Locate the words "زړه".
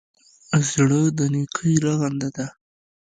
0.69-1.01